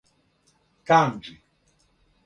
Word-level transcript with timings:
канџи 0.87 1.25